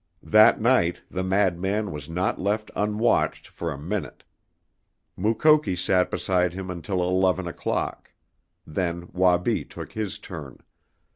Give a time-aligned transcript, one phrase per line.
[0.23, 4.23] That night the madman was not left unwatched for a minute.
[5.15, 8.11] Mukoki sat beside him until eleven o'clock.
[8.65, 10.61] Then Wabi took his turn.